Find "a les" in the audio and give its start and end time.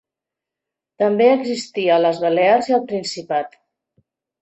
1.99-2.25